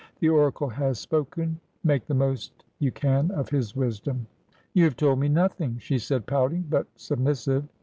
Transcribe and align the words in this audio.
'The 0.19 0.29
oracle 0.29 0.69
has 0.69 0.97
spoken. 0.97 1.59
Make 1.83 2.07
the 2.07 2.15
most 2.15 2.65
you 2.79 2.91
can 2.91 3.29
of 3.29 3.49
his 3.49 3.75
wisdom.'' 3.75 4.25
You 4.73 4.83
have 4.85 4.97
told 4.97 5.19
me 5.19 5.29
nothing,' 5.29 5.77
she 5.77 5.99
said, 5.99 6.25
pouting, 6.25 6.65
but 6.67 6.87
sub 6.95 7.19
missive. 7.19 7.65